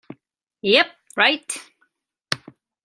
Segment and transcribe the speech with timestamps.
[0.63, 1.45] Yep, right!